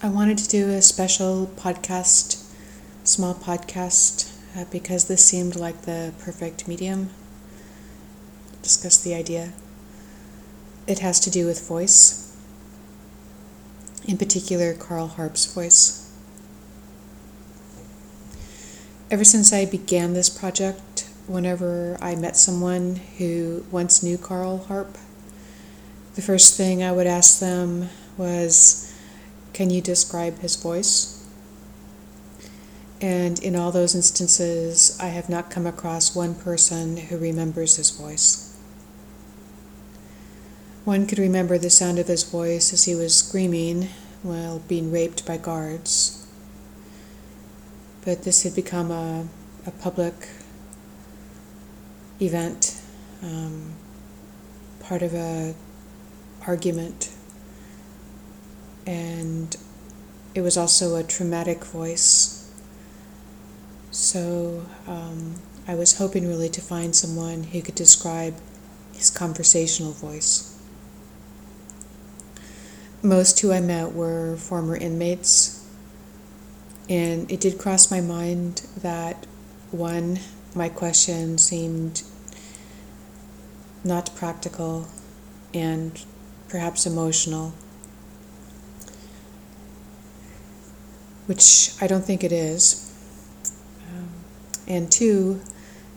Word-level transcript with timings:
I 0.00 0.08
wanted 0.08 0.38
to 0.38 0.48
do 0.48 0.70
a 0.70 0.80
special 0.80 1.50
podcast, 1.56 2.48
small 3.02 3.34
podcast, 3.34 4.32
uh, 4.56 4.64
because 4.70 5.08
this 5.08 5.24
seemed 5.24 5.56
like 5.56 5.82
the 5.82 6.14
perfect 6.20 6.68
medium. 6.68 7.10
Discuss 8.62 8.96
the 8.98 9.12
idea. 9.12 9.54
It 10.86 11.00
has 11.00 11.18
to 11.18 11.30
do 11.30 11.46
with 11.46 11.66
voice, 11.66 12.32
in 14.06 14.16
particular, 14.16 14.72
Carl 14.72 15.08
Harp's 15.08 15.52
voice. 15.52 16.08
Ever 19.10 19.24
since 19.24 19.52
I 19.52 19.64
began 19.64 20.12
this 20.12 20.30
project, 20.30 21.10
whenever 21.26 21.98
I 22.00 22.14
met 22.14 22.36
someone 22.36 23.00
who 23.18 23.64
once 23.72 24.04
knew 24.04 24.16
Carl 24.16 24.58
Harp, 24.58 24.96
the 26.14 26.22
first 26.22 26.56
thing 26.56 26.84
I 26.84 26.92
would 26.92 27.08
ask 27.08 27.40
them 27.40 27.88
was, 28.16 28.87
Can 29.52 29.70
you 29.70 29.80
describe 29.80 30.38
his 30.38 30.56
voice? 30.56 31.26
And 33.00 33.38
in 33.42 33.54
all 33.54 33.70
those 33.70 33.94
instances, 33.94 34.98
I 35.00 35.08
have 35.08 35.28
not 35.28 35.50
come 35.50 35.66
across 35.66 36.16
one 36.16 36.34
person 36.34 36.96
who 36.96 37.16
remembers 37.16 37.76
his 37.76 37.90
voice. 37.90 38.56
One 40.84 41.06
could 41.06 41.18
remember 41.18 41.58
the 41.58 41.70
sound 41.70 41.98
of 41.98 42.08
his 42.08 42.24
voice 42.24 42.72
as 42.72 42.84
he 42.84 42.94
was 42.94 43.14
screaming 43.14 43.88
while 44.22 44.60
being 44.60 44.90
raped 44.90 45.26
by 45.26 45.36
guards. 45.36 46.26
But 48.04 48.22
this 48.22 48.42
had 48.42 48.54
become 48.54 48.90
a, 48.90 49.28
a 49.66 49.70
public 49.70 50.14
event, 52.20 52.80
um, 53.22 53.74
part 54.80 55.02
of 55.02 55.14
a 55.14 55.54
argument. 56.46 57.07
And 58.88 59.54
it 60.34 60.40
was 60.40 60.56
also 60.56 60.96
a 60.96 61.02
traumatic 61.02 61.62
voice. 61.62 62.50
So 63.90 64.64
um, 64.86 65.34
I 65.66 65.74
was 65.74 65.98
hoping 65.98 66.26
really 66.26 66.48
to 66.48 66.62
find 66.62 66.96
someone 66.96 67.42
who 67.42 67.60
could 67.60 67.74
describe 67.74 68.34
his 68.94 69.10
conversational 69.10 69.92
voice. 69.92 70.58
Most 73.02 73.38
who 73.40 73.52
I 73.52 73.60
met 73.60 73.92
were 73.92 74.36
former 74.38 74.74
inmates, 74.74 75.62
and 76.88 77.30
it 77.30 77.40
did 77.40 77.58
cross 77.58 77.90
my 77.90 78.00
mind 78.00 78.66
that 78.78 79.26
one, 79.70 80.18
my 80.54 80.70
question 80.70 81.36
seemed 81.36 82.02
not 83.84 84.16
practical 84.16 84.88
and 85.52 86.02
perhaps 86.48 86.86
emotional, 86.86 87.52
which 91.28 91.74
I 91.78 91.86
don't 91.86 92.04
think 92.04 92.24
it 92.24 92.32
is. 92.32 92.90
Um, 93.86 94.08
and 94.66 94.90
two, 94.90 95.42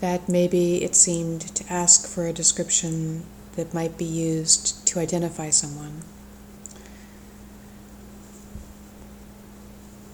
that 0.00 0.26
maybe 0.26 0.82
it 0.82 0.94
seemed 0.94 1.42
to 1.54 1.70
ask 1.70 2.08
for 2.08 2.26
a 2.26 2.32
description 2.32 3.26
that 3.54 3.74
might 3.74 3.98
be 3.98 4.06
used 4.06 4.86
to 4.86 4.98
identify 4.98 5.50
someone. 5.50 6.00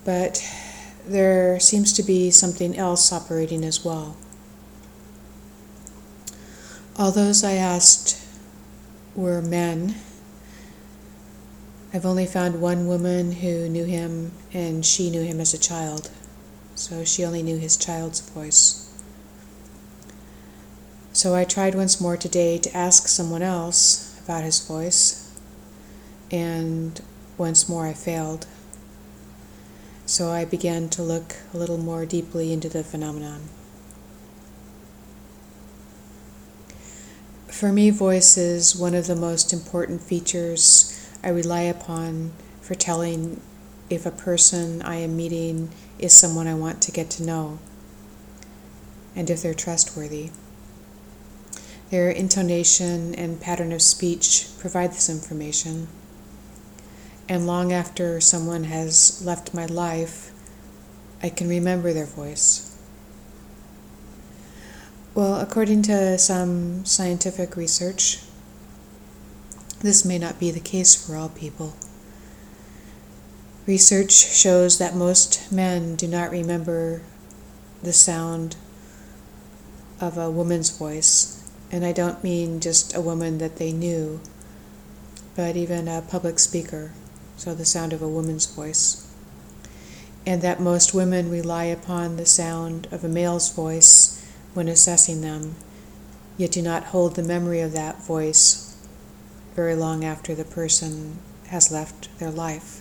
But 0.04 0.42
there 1.06 1.60
seems 1.60 1.92
to 1.92 2.02
be 2.02 2.32
something 2.32 2.76
else 2.76 3.12
operating 3.12 3.64
as 3.64 3.84
well. 3.84 4.16
All 6.96 7.12
those 7.12 7.44
I 7.44 7.52
asked 7.52 8.20
were 9.14 9.40
men 9.40 9.94
I've 11.94 12.04
only 12.04 12.26
found 12.26 12.60
one 12.60 12.88
woman 12.88 13.30
who 13.30 13.68
knew 13.68 13.84
him, 13.84 14.32
and 14.52 14.84
she 14.84 15.10
knew 15.10 15.22
him 15.22 15.38
as 15.38 15.54
a 15.54 15.58
child. 15.58 16.10
So 16.74 17.04
she 17.04 17.24
only 17.24 17.40
knew 17.40 17.56
his 17.56 17.76
child's 17.76 18.20
voice. 18.20 18.92
So 21.12 21.36
I 21.36 21.44
tried 21.44 21.76
once 21.76 22.00
more 22.00 22.16
today 22.16 22.58
to 22.58 22.76
ask 22.76 23.06
someone 23.06 23.42
else 23.42 24.20
about 24.24 24.42
his 24.42 24.58
voice, 24.58 25.32
and 26.32 27.00
once 27.38 27.68
more 27.68 27.86
I 27.86 27.92
failed. 27.92 28.48
So 30.04 30.32
I 30.32 30.44
began 30.44 30.88
to 30.88 31.02
look 31.02 31.36
a 31.54 31.58
little 31.58 31.78
more 31.78 32.04
deeply 32.04 32.52
into 32.52 32.68
the 32.68 32.82
phenomenon. 32.82 33.42
For 37.46 37.70
me, 37.70 37.90
voice 37.90 38.36
is 38.36 38.74
one 38.74 38.96
of 38.96 39.06
the 39.06 39.14
most 39.14 39.52
important 39.52 40.02
features 40.02 40.90
I 41.24 41.30
rely 41.30 41.62
upon 41.62 42.32
for 42.60 42.74
telling 42.74 43.40
if 43.88 44.04
a 44.04 44.10
person 44.10 44.82
I 44.82 44.96
am 44.96 45.16
meeting 45.16 45.70
is 45.98 46.14
someone 46.14 46.46
I 46.46 46.54
want 46.54 46.82
to 46.82 46.92
get 46.92 47.08
to 47.10 47.22
know 47.22 47.58
and 49.16 49.30
if 49.30 49.40
they're 49.40 49.54
trustworthy. 49.54 50.30
Their 51.90 52.10
intonation 52.10 53.14
and 53.14 53.40
pattern 53.40 53.72
of 53.72 53.80
speech 53.80 54.48
provide 54.58 54.90
this 54.90 55.08
information. 55.08 55.88
And 57.26 57.46
long 57.46 57.72
after 57.72 58.20
someone 58.20 58.64
has 58.64 59.24
left 59.24 59.54
my 59.54 59.64
life, 59.64 60.30
I 61.22 61.30
can 61.30 61.48
remember 61.48 61.94
their 61.94 62.04
voice. 62.04 62.76
Well, 65.14 65.40
according 65.40 65.82
to 65.82 66.18
some 66.18 66.84
scientific 66.84 67.56
research, 67.56 68.18
this 69.84 70.02
may 70.02 70.18
not 70.18 70.40
be 70.40 70.50
the 70.50 70.58
case 70.58 70.94
for 70.94 71.14
all 71.14 71.28
people. 71.28 71.74
Research 73.66 74.12
shows 74.12 74.78
that 74.78 74.96
most 74.96 75.52
men 75.52 75.94
do 75.94 76.08
not 76.08 76.30
remember 76.30 77.02
the 77.82 77.92
sound 77.92 78.56
of 80.00 80.16
a 80.16 80.30
woman's 80.30 80.70
voice, 80.70 81.52
and 81.70 81.84
I 81.84 81.92
don't 81.92 82.24
mean 82.24 82.60
just 82.60 82.96
a 82.96 83.00
woman 83.02 83.36
that 83.38 83.56
they 83.56 83.72
knew, 83.72 84.22
but 85.36 85.54
even 85.54 85.86
a 85.86 86.00
public 86.00 86.38
speaker, 86.38 86.92
so 87.36 87.54
the 87.54 87.66
sound 87.66 87.92
of 87.92 88.00
a 88.00 88.08
woman's 88.08 88.46
voice. 88.46 89.06
And 90.24 90.40
that 90.40 90.60
most 90.60 90.94
women 90.94 91.30
rely 91.30 91.64
upon 91.64 92.16
the 92.16 92.24
sound 92.24 92.88
of 92.90 93.04
a 93.04 93.08
male's 93.08 93.52
voice 93.52 94.26
when 94.54 94.66
assessing 94.66 95.20
them, 95.20 95.56
yet 96.38 96.52
do 96.52 96.62
not 96.62 96.84
hold 96.84 97.16
the 97.16 97.22
memory 97.22 97.60
of 97.60 97.72
that 97.72 98.02
voice 98.02 98.73
very 99.54 99.74
long 99.74 100.04
after 100.04 100.34
the 100.34 100.44
person 100.44 101.18
has 101.48 101.70
left 101.70 102.08
their 102.18 102.30
life. 102.30 102.80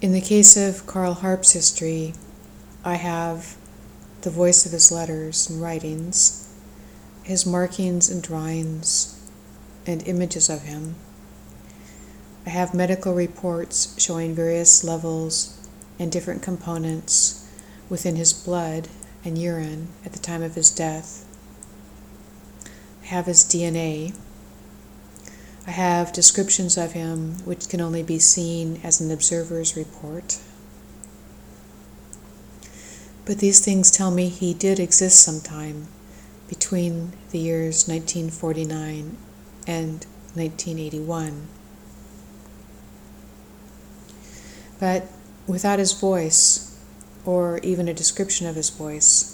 In 0.00 0.12
the 0.12 0.20
case 0.20 0.56
of 0.56 0.86
Carl 0.86 1.14
Harp's 1.14 1.52
history, 1.52 2.14
I 2.84 2.94
have 2.94 3.56
the 4.22 4.30
voice 4.30 4.64
of 4.64 4.72
his 4.72 4.90
letters 4.90 5.50
and 5.50 5.60
writings, 5.60 6.48
his 7.22 7.44
markings 7.44 8.08
and 8.08 8.22
drawings, 8.22 9.18
and 9.86 10.06
images 10.06 10.48
of 10.48 10.62
him. 10.62 10.94
I 12.46 12.50
have 12.50 12.72
medical 12.72 13.14
reports 13.14 13.94
showing 14.02 14.34
various 14.34 14.82
levels 14.82 15.68
and 15.98 16.10
different 16.10 16.42
components 16.42 17.46
within 17.90 18.16
his 18.16 18.32
blood 18.32 18.88
and 19.22 19.36
urine 19.36 19.88
at 20.06 20.12
the 20.12 20.18
time 20.18 20.42
of 20.42 20.54
his 20.54 20.70
death 20.70 21.26
have 23.10 23.26
his 23.26 23.42
DNA. 23.42 24.14
I 25.66 25.72
have 25.72 26.12
descriptions 26.12 26.78
of 26.78 26.92
him 26.92 27.44
which 27.44 27.68
can 27.68 27.80
only 27.80 28.04
be 28.04 28.20
seen 28.20 28.80
as 28.84 29.00
an 29.00 29.10
observer's 29.10 29.76
report. 29.76 30.38
But 33.24 33.38
these 33.38 33.64
things 33.64 33.90
tell 33.90 34.12
me 34.12 34.28
he 34.28 34.54
did 34.54 34.78
exist 34.78 35.20
sometime 35.20 35.88
between 36.48 37.12
the 37.30 37.40
years 37.40 37.88
1949 37.88 39.16
and 39.66 40.06
1981. 40.34 41.48
But 44.78 45.08
without 45.48 45.80
his 45.80 45.92
voice, 45.92 46.78
or 47.26 47.58
even 47.64 47.88
a 47.88 47.94
description 47.94 48.46
of 48.46 48.54
his 48.54 48.70
voice, 48.70 49.29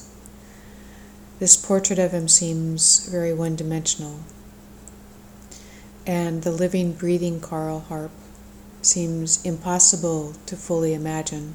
this 1.38 1.56
portrait 1.56 1.98
of 1.98 2.12
him 2.12 2.28
seems 2.28 3.06
very 3.08 3.32
one 3.34 3.56
dimensional. 3.56 4.20
And 6.06 6.42
the 6.42 6.52
living, 6.52 6.92
breathing 6.92 7.40
Carl 7.40 7.80
Harp 7.80 8.12
seems 8.80 9.44
impossible 9.44 10.34
to 10.46 10.56
fully 10.56 10.94
imagine, 10.94 11.54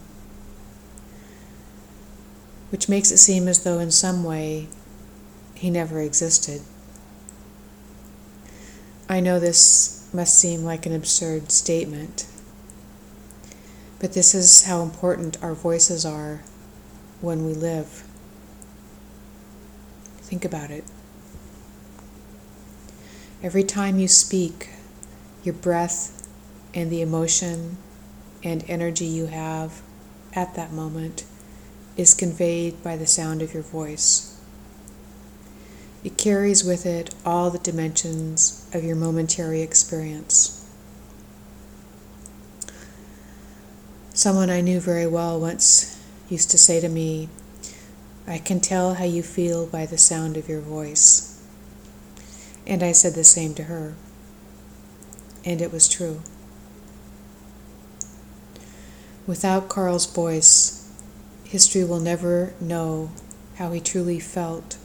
which 2.69 2.89
makes 2.89 3.11
it 3.11 3.17
seem 3.17 3.47
as 3.47 3.63
though, 3.63 3.79
in 3.79 3.91
some 3.91 4.23
way, 4.23 4.67
he 5.55 5.69
never 5.69 6.01
existed. 6.01 6.61
I 9.07 9.19
know 9.19 9.39
this 9.39 10.09
must 10.13 10.37
seem 10.37 10.63
like 10.63 10.85
an 10.85 10.93
absurd 10.93 11.51
statement, 11.51 12.27
but 13.99 14.13
this 14.13 14.35
is 14.35 14.63
how 14.63 14.81
important 14.81 15.41
our 15.41 15.53
voices 15.53 16.05
are 16.05 16.41
when 17.21 17.45
we 17.45 17.53
live. 17.53 18.03
Think 20.31 20.45
about 20.45 20.71
it. 20.71 20.85
Every 23.43 23.63
time 23.63 23.99
you 23.99 24.07
speak, 24.07 24.69
your 25.43 25.53
breath 25.53 26.25
and 26.73 26.89
the 26.89 27.01
emotion 27.01 27.75
and 28.41 28.63
energy 28.69 29.03
you 29.03 29.25
have 29.25 29.81
at 30.31 30.55
that 30.55 30.71
moment 30.71 31.25
is 31.97 32.13
conveyed 32.13 32.81
by 32.81 32.95
the 32.95 33.05
sound 33.05 33.41
of 33.41 33.53
your 33.53 33.61
voice. 33.61 34.41
It 36.01 36.17
carries 36.17 36.63
with 36.63 36.85
it 36.85 37.13
all 37.25 37.49
the 37.49 37.59
dimensions 37.59 38.65
of 38.73 38.85
your 38.85 38.95
momentary 38.95 39.61
experience. 39.61 40.65
Someone 44.13 44.49
I 44.49 44.61
knew 44.61 44.79
very 44.79 45.07
well 45.07 45.37
once 45.37 46.01
used 46.29 46.49
to 46.51 46.57
say 46.57 46.79
to 46.79 46.87
me, 46.87 47.27
I 48.27 48.37
can 48.37 48.59
tell 48.59 48.95
how 48.95 49.05
you 49.05 49.23
feel 49.23 49.65
by 49.65 49.85
the 49.85 49.97
sound 49.97 50.37
of 50.37 50.47
your 50.47 50.61
voice. 50.61 51.41
And 52.67 52.83
I 52.83 52.91
said 52.91 53.13
the 53.13 53.23
same 53.23 53.53
to 53.55 53.63
her. 53.63 53.95
And 55.43 55.61
it 55.61 55.71
was 55.71 55.89
true. 55.89 56.21
Without 59.25 59.69
Carl's 59.69 60.05
voice, 60.05 60.89
history 61.43 61.83
will 61.83 61.99
never 61.99 62.53
know 62.59 63.11
how 63.55 63.71
he 63.71 63.79
truly 63.79 64.19
felt 64.19 64.77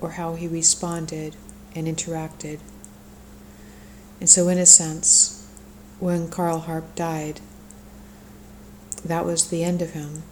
or 0.00 0.12
how 0.12 0.34
he 0.34 0.48
responded 0.48 1.36
and 1.74 1.86
interacted. 1.86 2.58
And 4.18 4.28
so, 4.28 4.48
in 4.48 4.58
a 4.58 4.66
sense, 4.66 5.46
when 5.98 6.28
Carl 6.28 6.60
Harp 6.60 6.94
died, 6.94 7.40
that 9.04 9.24
was 9.24 9.48
the 9.48 9.64
end 9.64 9.82
of 9.82 9.92
him. 9.92 10.22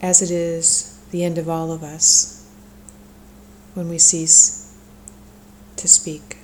As 0.00 0.22
it 0.22 0.30
is 0.30 0.98
the 1.10 1.24
end 1.24 1.38
of 1.38 1.48
all 1.48 1.72
of 1.72 1.82
us 1.82 2.46
when 3.74 3.88
we 3.88 3.98
cease 3.98 4.74
to 5.76 5.88
speak. 5.88 6.38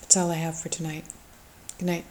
That's 0.00 0.16
all 0.16 0.30
I 0.30 0.34
have 0.34 0.58
for 0.58 0.68
tonight. 0.68 1.04
Good 1.78 1.86
night. 1.86 2.04